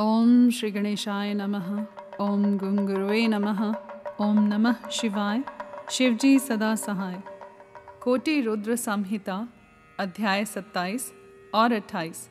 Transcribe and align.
ओम 0.00 0.50
श्री 0.50 0.70
गणेशाय 0.70 1.34
नमः, 1.34 1.86
ओम 2.20 2.58
गुंगुरुवे 2.58 3.28
नमः, 3.28 3.74
ओम 4.20 4.38
नमः 4.38 4.88
शिवाय, 4.88 5.42
शिवजी 5.90 6.38
सदा 6.38 6.74
सहाय। 6.74 7.22
कोटि 8.02 8.40
रुद्र 8.40 8.76
संहिता, 8.76 9.48
अध्याय 9.98 10.44
27 10.44 11.14
और 11.54 11.72
28 11.72 12.30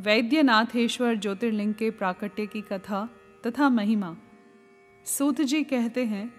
वैद्यनाथेश्वर 0.00 1.14
ज्योतिर्लिंग 1.14 1.74
के 1.74 1.90
प्राकट्य 1.90 2.46
की 2.46 2.60
कथा 2.60 3.08
तथा 3.46 3.68
महिमा। 3.68 4.16
सूत 5.04 5.40
जी 5.40 5.64
कहते 5.64 6.04
हैं, 6.04 6.34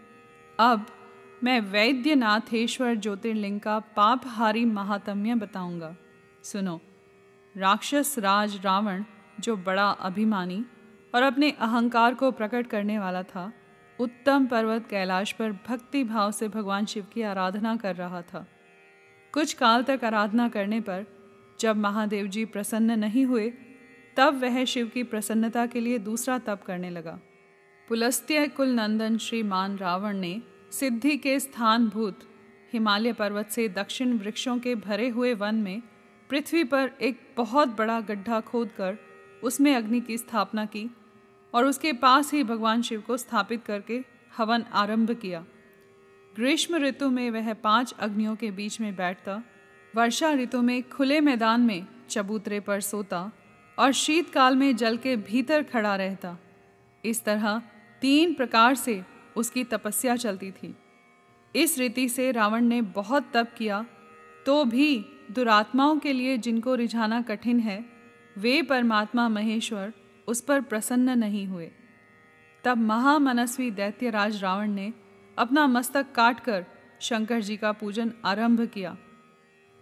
अब 0.60 0.86
मैं 1.44 1.62
वैद्यनाथेश्वर 1.62 2.96
ज्योतिर्लिंग 2.96 3.60
का 3.60 3.80
पापहारी 3.80 4.66
महात्म्य 4.66 5.36
बताऊँगा। 5.36 5.96
सुनो, 6.44 6.82
राक्षस 7.57 8.16
राज 8.20 8.66
रावण 8.66 9.04
जो 9.39 9.55
बड़ा 9.57 9.89
अभिमानी 9.89 10.66
और 11.16 11.23
अपने 11.23 11.52
अहंकार 11.52 12.13
को 12.13 12.31
प्रकट 12.31 12.67
करने 12.67 12.99
वाला 12.99 13.23
था, 13.23 13.52
उत्तम 13.99 14.45
पर्वत 14.45 14.88
कैलाश 14.88 15.31
पर 15.31 15.52
भक्ति 15.52 16.03
भाव 16.03 16.31
से 16.31 16.48
भगवान 16.48 16.85
शिव 16.85 17.05
की 17.13 17.21
आराधना 17.21 17.75
कर 17.75 17.95
रहा 17.95 18.22
था। 18.22 18.45
कुछ 19.34 19.53
काल 19.53 19.84
तक 19.84 20.03
आराधना 20.03 20.49
करने 20.49 20.81
पर 20.81 21.05
जब 21.59 21.77
महादेव 21.77 22.27
जी 22.27 22.45
प्रसन्न 22.45 22.99
नहीं 22.99 23.25
हुए, 23.25 23.53
तब 24.17 24.41
वह 24.41 24.66
शिव 24.66 24.88
की 24.88 25.03
प्रसन्नता 25.03 25.66
के 25.66 25.80
लिए 25.80 25.97
दूसरा 25.97 26.38
तप 26.38 26.63
करने 26.66 26.89
लगा। 26.89 27.20
पुलस्त्य 27.89 28.47
कुल 28.47 28.67
नंदन 28.67 29.17
श्रीमान 29.17 29.77
रावण 29.77 30.17
ने 30.17 30.41
सिद्धि 30.72 31.17
के 31.17 31.39
स्थान 31.39 31.88
भूत 31.88 32.20
हिमालय 32.73 33.13
पर्वत 33.13 33.50
से 33.50 33.70
दक्षिण 33.70 34.17
वृक्षों 34.17 34.59
के 34.59 34.75
भरे 34.75 35.09
हुए 35.09 35.34
वन 35.34 35.55
में 35.55 35.81
पृथ्वी 36.30 36.63
पर 36.63 36.91
एक 37.02 37.34
बहुत 37.38 37.77
बड़ा 37.77 38.02
गड्ढा 38.02 38.39
खोदकर 38.39 38.97
उसमें 39.43 39.75
अग्नि 39.75 40.02
की 40.02 40.17
स्थापना 40.17 40.65
की 40.65 40.89
और 41.53 41.65
उसके 41.65 41.93
पास 41.93 42.33
ही 42.33 42.43
भगवान 42.43 42.81
शिव 42.81 43.02
को 43.02 43.17
स्थापित 43.17 43.63
करके 43.63 44.03
हवन 44.38 44.63
आरंभ 44.73 45.11
किया। 45.11 45.45
ग्रीष्म 46.35 46.75
ऋतु 46.75 47.09
में 47.09 47.31
वह 47.31 47.53
पाँच 47.53 47.94
अग्नियों 48.00 48.35
के 48.35 48.52
बीच 48.52 48.80
में 48.81 48.95
बैठता, 48.95 49.41
वर्षा 49.95 50.31
ऋतु 50.33 50.61
में 50.61 50.89
खुले 50.89 51.22
मैदान 51.22 51.61
में 51.61 51.85
चबूतरे 52.09 52.59
पर 52.59 52.81
सोता 52.81 53.31
और 53.77 53.91
शीतकाल 53.91 54.55
में 54.55 54.75
जल 54.75 54.97
के 54.97 55.16
भीतर 55.17 55.63
खड़ा 55.63 55.95
रहता। 55.95 56.38
इस 57.05 57.23
तरह 57.23 57.61
तीन 58.02 58.33
प्रकार 58.33 58.75
से 58.75 59.03
उसकी 59.35 59.63
तपस्या 59.63 60.16
चलती 60.16 60.52
थी। 60.52 60.75
इस 61.55 61.78
रीति 61.78 62.09
से 62.09 62.31
रावण 62.31 62.66
ने 62.66 62.81
बहुत 62.81 63.31
तप 63.33 63.52
किया 63.57 63.85
तो 64.45 64.63
भी 64.66 65.05
दुरात्माओं 65.31 65.97
के 66.00 66.13
लिए 66.13 66.38
जिनको 66.38 66.75
रिझाना 66.75 67.22
कठिन 67.22 67.59
है 67.59 67.92
वे 68.38 68.62
परमात्मा 68.62 69.30
महेश्वर 69.30 69.94
उस 70.28 70.42
पर 70.42 70.62
प्रसन्न 70.62 71.17
नहीं 71.20 71.48
हुए। 71.48 71.72
तब 72.64 72.78
महामनस्वी 72.78 73.72
दैत्यराज 73.72 74.44
रावण 74.44 74.72
ने 74.72 74.94
अपना 75.38 75.67
मस्तक 75.67 76.12
काटकर 76.16 76.66
शंकर 77.02 77.42
जी 77.42 77.58
का 77.58 77.72
पूजन 77.72 78.14
आरंभ 78.25 78.66
किया। 78.66 78.98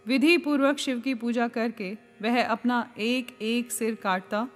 विधि 0.06 0.38
पूर्वक 0.38 0.78
शिव 0.78 1.00
की 1.00 1.14
पूजा 1.14 1.48
करके 1.48 1.96
वह 2.22 2.44
अपना 2.44 2.94
एक 2.98 3.38
एक 3.42 3.72
सिर 3.72 3.94
काटता 3.94 4.48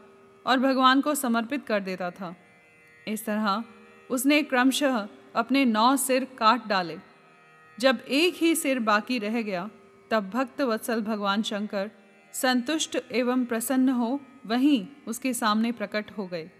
और 0.46 0.58
भगवान 0.58 1.00
को 1.00 1.14
समर्पित 1.14 1.66
कर 1.66 1.80
देता 1.80 2.10
था। 2.10 2.36
इस 3.08 3.24
तरह 3.26 3.64
उसने 4.10 4.42
क्रमशः 4.42 5.08
अपने 5.34 5.64
नौ 5.64 5.96
सिर 5.96 6.24
काट 6.24 6.66
डाले। 6.66 6.98
जब 7.78 7.98
एक 8.08 8.34
ही 8.34 8.54
सिर 8.54 8.78
बाकी 8.78 9.18
रह 9.18 9.42
गया, 9.42 9.70
तब 10.10 10.30
भक्त 10.30 10.60
वत्सल 10.60 11.00
भगवान 11.00 11.42
शंकर 11.42 11.90
संतुष्ट 12.42 12.96
एवं 13.12 13.44
प्रसन्न 13.44 13.88
हो, 13.88 14.20
वहीं 14.46 14.86
उसके 15.08 15.32
सामने 15.34 15.72
प्रकट 15.72 16.10
हो 16.18 16.26
गए। 16.26 16.50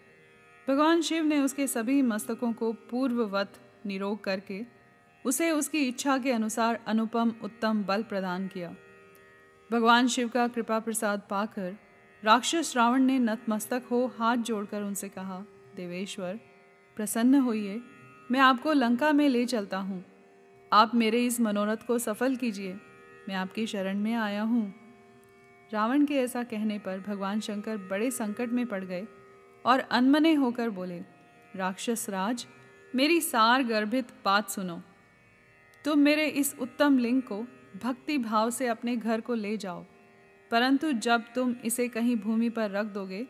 भगवान 0.68 1.00
शिव 1.00 1.24
ने 1.24 1.40
उसके 1.40 1.66
सभी 1.66 2.02
मस्तकों 2.02 2.52
को 2.52 2.72
पूर्ववत 2.72 3.52
निरोग 3.86 4.24
करके 4.24 4.60
उसे 5.24 5.50
उसकी 5.50 5.88
इच्छा 5.88 6.18
के 6.18 6.32
अनुसार 6.32 6.80
अनुपम 6.86 7.34
उत्तम 7.42 7.84
बल 7.84 8.02
प्रदान 8.02 8.48
किया। 8.48 8.74
भगवान 9.72 10.08
शिव 10.08 10.28
का 10.28 10.48
कृपा 10.48 10.78
प्रसाद 10.78 11.22
पाकर 11.30 11.76
राक्षस 12.24 12.72
रावण 12.76 13.02
ने 13.02 13.18
नतमस्तक 13.18 13.82
हो 13.90 14.12
हाथ 14.18 14.36
जोड़कर 14.36 14.82
उनसे 14.82 15.08
कहा, 15.08 15.44
देवेश्वर, 15.76 16.40
प्रसन्न 16.96 17.34
होइए, 17.34 17.80
मैं 18.30 18.40
आपको 18.40 18.72
लंका 18.72 19.12
में 19.12 19.28
ले 19.28 19.46
चलता 19.46 19.78
हूँ। 19.78 20.04
आप 20.72 20.94
मेरे 20.94 21.26
इस 21.26 21.40
मनोरथ 21.40 21.86
को 21.86 21.98
सफल 21.98 22.36
कीजिए। 22.36 22.76
मैं 23.28 23.34
आपकी 23.34 23.66
शरण 23.66 23.98
में 23.98 24.14
आया 24.14 24.42
हूँ। 24.42 24.85
रावण 25.72 26.04
के 26.04 26.14
ऐसा 26.14 26.42
कहने 26.42 26.78
पर 26.78 27.00
भगवान 27.00 27.40
शंकर 27.40 27.76
बड़े 27.76 28.10
संकट 28.10 28.48
में 28.48 28.66
पड़ 28.66 28.84
गए 28.84 29.06
और 29.66 29.80
अनमने 29.80 30.34
होकर 30.34 30.70
बोले, 30.70 30.98
राक्षस 31.56 32.06
राज, 32.08 32.46
मेरी 32.94 33.20
सार 33.20 33.62
गर्भित 33.62 34.06
बात 34.24 34.50
सुनो। 34.50 34.82
तुम 35.84 35.98
मेरे 35.98 36.26
इस 36.26 36.56
उत्तम 36.60 36.98
लिंग 36.98 37.22
को 37.22 37.46
भक्ति 37.82 38.18
भाव 38.18 38.50
से 38.50 38.66
अपने 38.66 38.96
घर 38.96 39.20
को 39.20 39.34
ले 39.34 39.56
जाओ। 39.56 39.84
परंतु 40.50 40.92
जब 40.92 41.24
तुम 41.34 41.56
इसे 41.64 41.88
कहीं 41.88 42.16
भूमि 42.16 42.50
पर 42.50 42.70
रख 42.70 42.86
दोगे, 42.86 43.26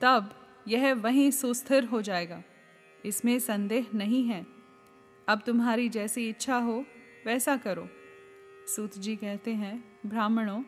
तब 0.00 0.34
यह 0.68 0.94
वहीं 0.94 1.30
सुस्थिर 1.30 1.84
हो 1.84 2.02
जाएगा। 2.02 2.42
इसमें 3.04 3.38
संदेह 3.38 3.86
नहीं 3.94 4.24
है। 4.24 4.46
अब 5.28 5.42
तुम्हारी 5.46 5.88
जैसी 5.88 6.28
इच्छा 6.28 6.56
हो, 6.56 6.84
वैसा 7.26 7.56
करो। 7.56 7.88
सूत 8.66 8.98
जी 8.98 9.16
कहते 9.16 9.54
हैं, 9.54 9.98
ब्राह्मणों 10.06 10.62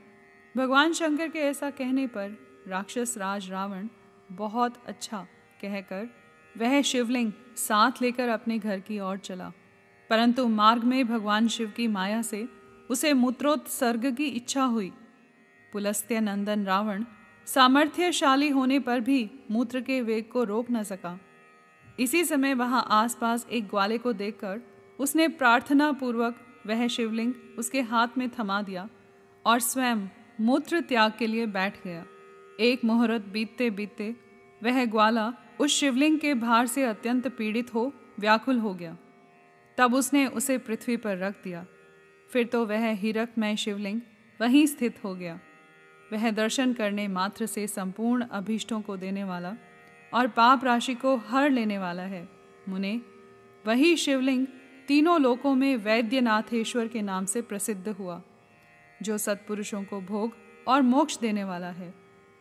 भगवान 0.57 0.93
शंकर 0.93 1.29
के 1.29 1.39
ऐसा 1.39 1.71
कहने 1.71 2.07
पर 2.07 2.37
राक्षस 2.69 3.15
राज 3.19 3.51
रावण 3.51 3.89
बहुत 4.33 4.75
अच्छा 4.87 5.27
कहकर 5.63 6.09
वह 6.59 6.83
शिवलिंग 6.83 7.33
साथ 7.57 8.03
लेकर 8.03 8.29
अपने 8.29 8.59
घर 8.59 8.81
की 8.81 9.01
ओर 9.01 9.19
चला। 9.19 9.53
परंतु 10.11 10.49
मार्ग 10.49 10.85
में 10.85 11.07
भगवान 11.07 11.49
शिव 11.49 11.73
की 11.77 11.87
माया 11.87 12.23
से 12.23 12.49
उसे 12.91 13.13
मूत्रोत्सर्ग 13.13 14.15
की 14.17 14.27
इच्छा 14.27 14.65
हुई। 14.65 14.93
पुलस्त्य 15.73 16.21
नंदन 16.21 16.65
रावण 16.65 17.05
सामर्थ्यशाली 17.47 18.49
होने 18.49 18.79
पर 18.79 19.01
भी 19.01 19.31
मूत्र 19.51 19.81
के 19.81 20.01
वेग 20.01 20.29
को 20.29 20.45
रोक 20.45 20.71
न 20.71 20.83
सका। 20.83 21.19
इसी 22.01 22.25
समय 22.25 22.55
वहाँ 22.55 22.87
आसपास 22.91 23.47
एक 23.53 23.69
ग्वाले 23.69 23.99
को 23.99 24.13
देखकर 24.13 24.61
उसने 24.99 25.29
प्रार्थना 25.29 25.93
पूर्वक 25.93 26.63
वह 26.67 26.87
शिवलिंग 26.87 27.35
उसके 27.59 27.81
हाथ 27.81 28.19
में 28.19 28.31
थमा 28.39 28.63
दिया 28.63 28.89
और 29.47 29.61
स्वयं 29.61 30.09
मूत्र 30.41 30.81
त्याग 30.81 31.13
के 31.19 31.27
लिए 31.27 31.47
बैठ 31.47 31.85
गया। 31.85 32.07
एक 32.61 32.85
मुहूर्त 32.85 33.23
बीतते 33.23 33.71
बीतते 33.71 34.17
वह 34.63 34.85
ग्वाला 34.85 35.33
उस 35.61 35.71
शिवलिंग 35.71 36.19
के 36.19 36.35
भार 36.35 36.67
से 36.67 36.85
अत्यंत 36.85 37.29
पीड़ित 37.29 37.75
हो, 37.75 37.93
व्याकुल 38.19 38.59
हो 38.59 38.75
गया। 38.75 38.97
तब 39.79 39.95
उसने 39.95 40.27
उसे 40.27 40.59
पृथ्वी 40.59 40.97
पर 40.97 41.19
रख 41.19 41.45
दिया। 41.45 41.67
फिर 42.31 42.47
तो 42.47 42.67
वह 42.67 42.91
हीरकमय 42.91 43.57
शिवलिंग 43.57 44.01
वहीं 44.41 44.67
स्थित 44.67 45.05
हो 45.05 45.15
गया। 45.15 45.41
वह 46.13 46.31
दर्शन 46.31 46.73
करने 46.73 47.09
मात्र 47.09 47.47
से 47.47 47.67
संपूर्ण 47.67 48.25
अभीष्टों 48.25 48.81
को 48.81 48.97
देने 48.97 49.25
वाला 49.25 49.57
और 50.15 50.29
पाप 50.29 50.65
राशि 50.65 50.95
को 50.95 51.17
हर 51.17 51.51
लेने 51.51 51.79
वाला 51.79 52.03
है। 52.03 52.29
मुने, 52.69 53.01
वही 53.67 53.97
शिवलिंग 53.97 54.47
तीनों 54.89 55.21
लोकों 55.21 55.55
में 55.55 55.77
वैद्यनाथेश्वर 55.77 56.89
के 56.89 57.03
नाम 57.03 57.25
से 57.25 57.43
प्रसिद्ध 57.43 57.89
हुआ। 57.89 58.23
जो 59.03 59.19
सत्पुरुषों 59.19 59.83
को 59.85 60.01
भोग 60.01 60.37
और 60.69 60.83
मोक्ष 60.83 61.19
देने 61.19 61.45
वाला 61.45 61.71
है। 61.71 61.95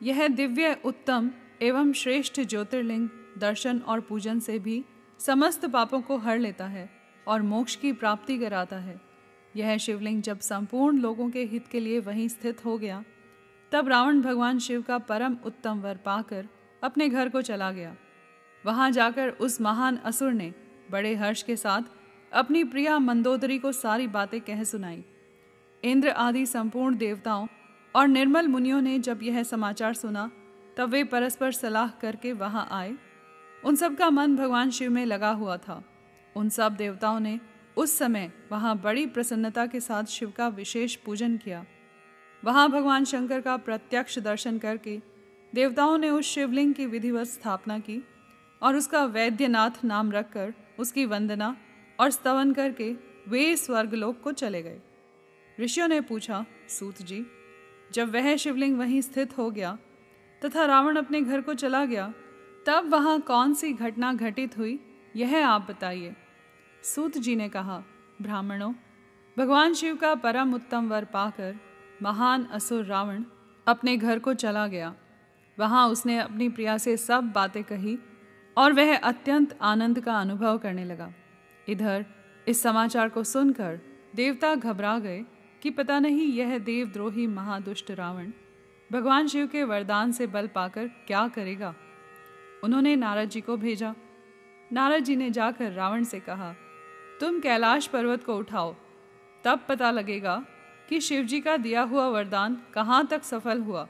यह 0.03 0.27
दिव्य, 0.27 0.77
उत्तम 0.85 1.31
एवं 1.61 1.93
श्रेष्ठ 1.93 2.41
ज्योतिर्लिंग 2.41 3.09
दर्शन 3.37 3.79
और 3.79 3.99
पूजन 3.99 4.39
से 4.39 4.59
भी 4.59 4.83
समस्त 5.19 5.65
पापों 5.65 6.01
को 6.01 6.17
हर 6.17 6.39
लेता 6.39 6.65
है 6.65 6.89
और 7.27 7.41
मोक्ष 7.41 7.75
की 7.75 7.91
प्राप्ति 7.93 8.37
कराता 8.37 8.77
है। 8.77 8.99
यह 9.55 9.77
शिवलिंग 9.77 10.21
जब 10.21 10.39
संपूर्ण 10.39 10.97
लोगों 10.97 11.29
के 11.29 11.43
हित 11.43 11.67
के 11.67 11.79
लिए 11.79 11.99
वहीं 11.99 12.27
स्थित 12.27 12.65
हो 12.65 12.77
गया, 12.77 13.03
तब 13.71 13.87
रावण 13.87 14.21
भगवान 14.21 14.59
शिव 14.59 14.81
का 14.81 14.97
परम 14.97 15.37
उत्तम 15.45 15.79
वर 15.79 15.97
पाकर 15.97 16.47
अपने 16.83 17.09
घर 17.09 17.29
को 17.29 17.41
चला 17.41 17.71
गया। 17.71 17.95
वहाँ 18.65 18.91
जाकर 18.91 19.29
उस 19.29 19.61
महान 19.61 19.97
असुर 19.97 20.31
ने 20.31 20.53
बड़े 20.91 21.15
हर्ष 21.15 21.43
के 21.43 21.55
साथ 21.55 21.81
अपनी 22.33 22.63
प्रिया 22.63 22.99
मंदोदरी 22.99 23.59
को 23.59 23.71
सारी 23.71 24.07
बातें 24.07 24.41
कह 24.41 24.63
सुनाई। 24.63 25.03
इंद्र 25.83 26.09
आदि 26.09 26.45
संपूर्ण 26.45 26.97
देवताओं 26.97 27.47
और 27.95 28.07
निर्मल 28.07 28.47
मुनियों 28.47 28.81
ने 28.81 28.99
जब 28.99 29.19
यह 29.23 29.43
समाचार 29.43 29.93
सुना, 29.93 30.31
तब 30.77 30.89
वे 30.89 31.03
परस्पर 31.03 31.51
सलाह 31.51 31.87
करके 31.87 32.33
वहाँ 32.33 32.67
आए। 32.71 32.95
उन 33.65 33.75
सब 33.75 33.95
का 33.95 34.09
मन 34.09 34.35
भगवान 34.35 34.69
शिव 34.69 34.91
में 34.91 35.05
लगा 35.05 35.31
हुआ 35.31 35.57
था। 35.57 35.83
उन 36.35 36.49
सब 36.49 36.75
देवताओं 36.75 37.19
ने 37.19 37.39
उस 37.77 37.97
समय 37.97 38.31
वहाँ 38.51 38.77
बड़ी 38.77 39.05
प्रसन्नता 39.05 39.65
के 39.65 39.79
साथ 39.79 40.03
शिव 40.03 40.33
का 40.37 40.47
विशेष 40.47 40.95
पूजन 40.95 41.37
किया। 41.37 41.65
वहाँ 42.43 42.69
भगवान 42.69 43.05
शंकर 43.05 43.41
का 43.41 43.57
प्रत्यक्ष 43.57 44.19
दर्शन 44.19 44.57
करके 44.57 44.99
देवताओं 45.53 45.97
ने 45.97 46.09
उस 46.09 46.25
शिवलिंग 46.25 46.73
की 46.73 46.85
विधिवत 46.85 47.27
स्थापना 47.27 47.79
की 47.79 48.03
और 48.61 48.75
उसका 48.75 49.03
वैद्यनाथ 49.05 49.83
नाम 49.83 50.11
रखकर 50.11 50.53
उसकी 50.79 51.05
वंदना 51.05 51.55
और 51.99 52.11
स्तवन 52.11 52.53
करके 52.53 52.93
वे 53.27 53.55
स्वर्गलोक 53.55 54.21
को 54.21 54.31
चले 54.31 54.61
गए। 54.61 54.79
ऋषियों 55.59 55.87
ने 55.87 56.01
पूछा, 56.01 56.45
सूत 56.69 57.01
जी, 57.01 57.25
जब 57.91 58.13
वह 58.13 58.35
शिवलिंग 58.35 58.77
वहीं 58.77 59.01
स्थित 59.01 59.37
हो 59.37 59.51
गया 59.51 59.77
तथा 60.45 60.65
रावण 60.65 60.95
अपने 60.95 61.21
घर 61.21 61.41
को 61.41 61.53
चला 61.53 61.85
गया, 61.85 62.13
तब 62.65 62.89
वहाँ 62.89 63.19
कौन 63.21 63.53
सी 63.53 63.73
घटना 63.73 64.13
घटित 64.13 64.57
हुई, 64.57 64.79
यह 65.15 65.47
आप 65.47 65.67
बताइए? 65.69 66.15
सूत 66.83 67.17
जी 67.17 67.35
ने 67.35 67.49
कहा, 67.49 67.83
ब्राह्मणों, 68.21 68.73
भगवान 69.37 69.73
शिव 69.73 69.95
का 69.95 70.15
परम 70.15 70.53
उत्तम 70.53 70.89
वर 70.89 71.05
पाकर 71.05 71.59
महान 72.01 72.45
असुर 72.45 72.85
रावण 72.85 73.23
अपने 73.67 73.97
घर 73.97 74.19
को 74.19 74.33
चला 74.33 74.67
गया। 74.67 74.95
वहाँ 75.59 75.89
उसने 75.89 76.17
अपनी 76.19 76.49
प्रिया 76.49 76.77
से 76.77 76.97
सब 76.97 77.31
बातें 77.31 77.63
कही 77.63 77.97
और 78.57 78.73
वह 78.73 78.97
अत्यंत 78.97 79.57
आनंद 79.61 79.99
का 79.99 80.19
अनुभव 80.19 80.57
करने 80.57 80.85
लगा। 80.85 81.13
इधर, 81.69 82.05
इस 82.47 82.61
समाचार 82.61 83.09
को 83.09 83.23
सुनकर 83.23 83.79
देवता 84.15 84.55
घबरा 84.55 84.99
गए 84.99 85.25
कि 85.63 85.69
पता 85.69 85.99
नहीं 85.99 86.25
यह 86.33 86.57
देवद्रोही 86.57 87.27
महादुष्ट 87.27 87.91
रावण 87.91 88.31
भगवान 88.91 89.27
शिव 89.27 89.47
के 89.47 89.63
वरदान 89.63 90.11
से 90.11 90.27
बल 90.27 90.47
पाकर 90.47 90.87
क्या 90.87 91.27
करेगा। 91.27 91.75
उन्होंने 92.63 92.95
नारद 92.95 93.29
जी 93.29 93.41
को 93.41 93.57
भेजा। 93.57 93.95
नारद 94.71 95.03
जी 95.03 95.15
ने 95.15 95.29
जाकर 95.29 95.71
रावण 95.71 96.03
से 96.03 96.19
कहा, 96.19 96.55
तुम 97.19 97.39
कैलाश 97.39 97.87
पर्वत 97.87 98.23
को 98.23 98.37
उठाओ। 98.37 98.75
तब 99.43 99.65
पता 99.69 99.91
लगेगा 99.91 100.45
कि 100.89 100.99
शिवजी 100.99 101.41
का 101.41 101.57
दिया 101.57 101.81
हुआ 101.81 102.07
वरदान 102.07 102.61
कहाँ 102.73 103.05
तक 103.07 103.23
सफल 103.23 103.61
हुआ। 103.61 103.87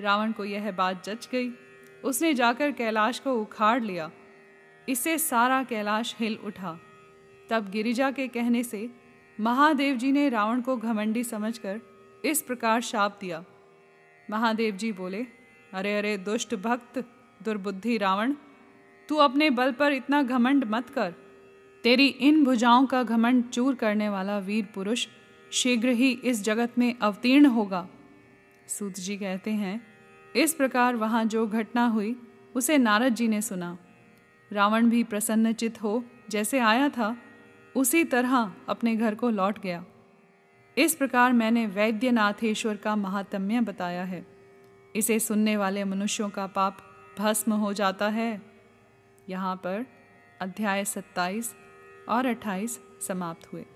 रावण 0.00 0.32
को 0.32 0.44
यह 0.44 0.70
बात 0.72 1.04
जच 1.04 1.28
गई। 1.32 1.50
उसने 2.04 2.34
जाकर 2.34 2.72
कैलाश 2.72 3.18
को 3.18 3.34
उखाड़ 3.34 3.82
लिया। 3.82 4.10
इससे 4.88 5.18
सारा 5.18 5.62
कैलाश 5.64 6.16
हिल 6.18 6.38
उठा। 6.44 6.78
तब 7.50 7.70
गिरिजा 7.70 8.10
के 8.10 8.28
कहने 8.28 8.62
से 8.62 8.90
महादेव 9.40 9.96
जी 9.96 10.12
ने 10.12 10.28
रावण 10.28 10.60
को 10.60 10.76
घमंडी 10.76 11.24
समझकर 11.24 11.80
इस 12.24 12.42
प्रकार 12.42 12.80
शाप 12.80 13.18
दिया। 13.20 13.44
महादेव 14.30 14.76
जी 14.76 14.92
बोले, 14.92 15.26
अरे 15.72 15.98
अरे, 15.98 16.16
दुष्ट 16.16 16.54
भक्त, 16.54 16.98
दुर्बुद्धि 17.42 17.98
रावण, 17.98 18.34
तू 19.08 19.16
अपने 19.16 19.50
बल 19.50 19.72
पर 19.72 19.92
इतना 19.92 20.22
घमंड 20.22 20.64
मत 20.64 20.90
कर। 20.90 21.14
तेरी 21.84 22.06
इन 22.06 22.44
भुजाओं 22.44 22.86
का 22.86 23.02
घमंड 23.02 23.44
चूर 23.44 23.74
करने 23.74 24.08
वाला 24.08 24.38
वीर 24.38 24.68
पुरुष 24.74 25.06
शीघ्र 25.52 25.88
ही 25.88 26.10
इस 26.24 26.44
जगत 26.44 26.78
में 26.78 26.94
अवतीर्ण 26.98 27.46
होगा। 27.46 27.88
सूत 28.68 28.92
जी 28.92 29.16
कहते 29.16 29.50
हैं, 29.50 29.86
इस 30.36 30.54
प्रकार 30.54 30.96
वहाँ 30.96 31.24
जो 31.24 31.46
घटना 31.46 31.86
हुई, 31.86 32.16
उसे 32.54 32.78
नारद 32.78 33.14
जी 33.14 33.28
ने 33.28 33.42
सुना। 33.42 33.78
रावण 34.52 34.90
भी 34.90 35.04
प्रसन्नचित 35.04 35.82
हो 35.82 36.04
जैसे 36.30 36.58
आया 36.58 36.88
था 36.88 37.16
उसी 37.76 38.04
तरह 38.04 38.52
अपने 38.68 38.96
घर 38.96 39.14
को 39.14 39.30
लौट 39.30 39.58
गया। 39.58 39.84
इस 40.78 40.94
प्रकार 40.94 41.32
मैंने 41.32 41.66
वैद्यनाथेश्वर 41.66 42.76
का 42.76 42.96
महात्म्य 42.96 43.60
बताया 43.60 44.04
है। 44.04 44.26
इसे 44.96 45.18
सुनने 45.18 45.56
वाले 45.56 45.84
मनुष्यों 45.84 46.30
का 46.30 46.46
पाप 46.46 46.76
भस्म 47.18 47.52
हो 47.52 47.72
जाता 47.72 48.08
है। 48.08 48.42
यहाँ 49.28 49.56
पर 49.56 49.86
अध्याय 50.40 50.84
सत्ताईस 50.84 51.54
और 52.08 52.26
अट्ठाईस 52.26 52.80
समाप्त 53.08 53.52
हुए। 53.52 53.66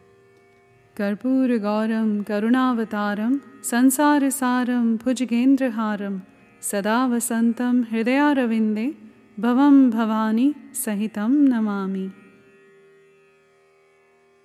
कर्पूर 0.96 1.58
गौरम, 1.58 2.23
करुणावतारम 2.23 3.41
संसार 3.64 4.31
सारम 4.31 4.96
भुजगेंद्रहारम, 4.96 6.20
सदा 6.62 7.06
वसंतम, 7.06 7.85
हृदयारविंदे, 7.91 8.94
भवम 9.41 9.91
भवानी 9.91 10.55
सहितं 10.75 11.29
नमामि। 11.29 12.11